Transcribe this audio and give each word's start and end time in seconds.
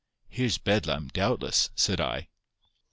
"Here's 0.29 0.57
Bedlam, 0.57 1.09
doubtless," 1.13 1.69
said 1.75 2.01
I. 2.01 2.27